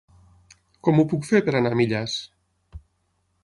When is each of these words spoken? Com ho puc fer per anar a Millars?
Com 0.87 1.01
ho 1.01 1.05
puc 1.11 1.29
fer 1.33 1.43
per 1.49 1.55
anar 1.61 1.75
a 1.75 1.79
Millars? 1.83 2.19